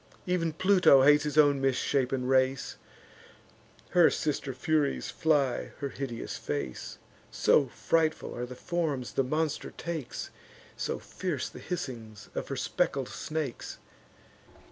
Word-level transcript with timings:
Ev'n 0.27 0.53
Pluto 0.53 1.03
hates 1.03 1.25
his 1.25 1.37
own 1.37 1.61
misshapen 1.61 2.25
race; 2.25 2.75
Her 3.89 4.09
sister 4.09 4.51
Furies 4.51 5.11
fly 5.11 5.73
her 5.77 5.89
hideous 5.89 6.37
face; 6.37 6.97
So 7.29 7.67
frightful 7.67 8.35
are 8.35 8.47
the 8.47 8.55
forms 8.55 9.11
the 9.13 9.23
monster 9.23 9.69
takes, 9.69 10.31
So 10.75 10.97
fierce 10.97 11.49
the 11.49 11.59
hissings 11.59 12.29
of 12.33 12.47
her 12.47 12.55
speckled 12.55 13.09
snakes. 13.09 13.77